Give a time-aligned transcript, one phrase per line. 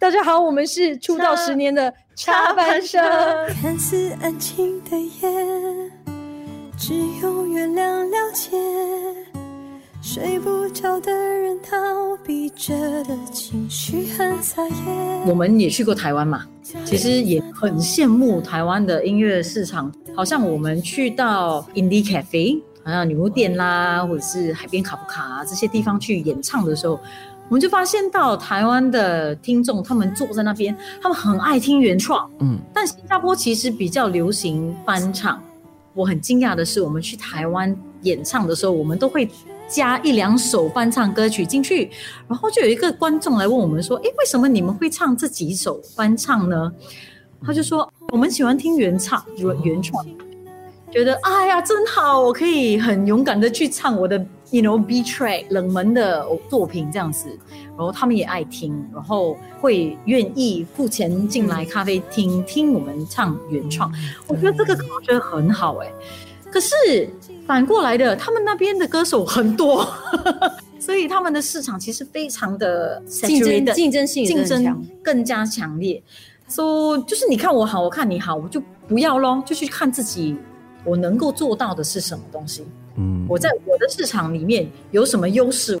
[0.00, 3.02] 大家好，我们是出道十年的插班生。
[3.60, 5.90] 看似安静的夜，
[6.78, 8.56] 只有月亮了解。
[10.00, 14.72] 睡不着的人，逃避着的情绪很撒野。
[15.26, 16.46] 我们也去过台湾嘛，
[16.84, 19.92] 其实也很羡慕台湾的音乐市场。
[20.14, 27.00] 好像我们去到 Indie Cafe，好像女巫店啦，或者是海边卡布卡啊这些地方去演唱的时候。
[27.48, 35.42] 我们就发现到台湾的听众，他们坐在那边，他们很爱听原创，嗯，但新加坡其实比较流行翻唱。
[35.94, 39.28] 我很惊讶的是，我们去台湾演唱的时候，我们都会
[39.66, 41.90] 加一两首翻唱歌曲进去，
[42.28, 46.70] 然后就有一个观众来问我们说：“诶，为什么你们会唱这几首翻唱呢？”
[47.42, 50.04] 他就说：“我们喜欢听原唱，原原创，
[50.98, 54.20] 觉得哎呀真好，我可以很勇敢的去唱我的。”
[54.50, 57.28] You know, B track 冷门的作品这样子，
[57.76, 63.92] 然后他们也爱听，然后会愿意付钱进来咖啡厅听我们唱原创。
[64.26, 65.92] 我觉得这个我觉得很好哎。
[66.50, 66.74] 可是
[67.46, 69.86] 反过来的，他们那边的歌手很多，
[70.80, 76.02] 所以他们的市场其实非常的竞争的竞争性竞争更加强烈。
[76.48, 80.38] 说就是你看我好，我看你好，我就不要咯，就去看自己
[80.84, 82.64] 我能够做到的是什么东西。
[82.96, 85.78] 嗯，我在我的市场里面有什么优势？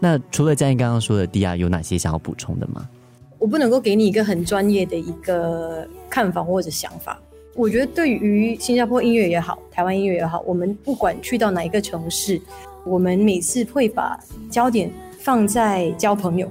[0.00, 2.88] 那除了嘉义刚刚说的 D R，有哪些想要补充的吗？
[3.38, 7.18] 我不能够给你一个很专业的一个看法或者想法。
[7.54, 12.40] 我觉得对于新加坡音乐也好，台湾音乐也好，我们不管去到哪一个城市，
[12.84, 14.18] 我们每次会把
[14.50, 16.48] 焦点放在交朋友。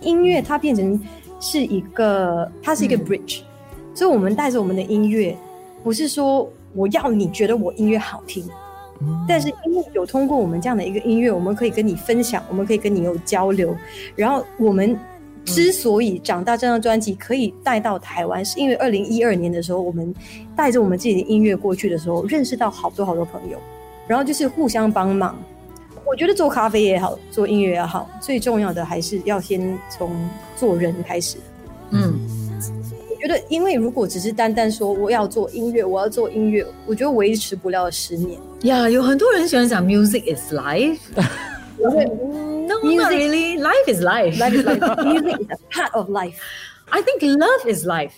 [0.00, 1.00] 音乐它变成
[1.38, 3.42] 是一个，它是一个 bridge，
[3.94, 5.36] 所以我们带着我们的音乐，
[5.84, 8.44] 不是说我要你觉得我音乐好听。
[9.26, 13.76] 但是因为有通过我们这样的一个音乐，我们可以跟你分享，我们可以跟你有交流。
[14.14, 14.96] 然后我们
[15.44, 20.14] 之所以长大这张专辑可以带到台湾，是因为二零一二年的时候，我们
[20.54, 23.58] 带着我们自己的音乐过去的时候，认识到好多好多朋友，
[24.06, 25.36] 然后就是互相帮忙。
[26.06, 30.12] 我觉得做咖啡也好，做音乐也好，最重要的还是要先从
[30.54, 31.38] 做人开始。
[31.90, 32.21] 嗯。
[33.22, 38.40] 觉得，因为如果只是单单说我要做音乐，我要做音乐，我觉得维持不了十年。
[38.62, 40.98] 呀，有很多人喜欢讲 music is life。
[41.78, 43.60] No, not really.
[43.60, 44.36] Life is life.
[44.38, 45.04] Life is life.
[45.04, 46.34] Music is a part of life.
[46.90, 48.12] I think love is life.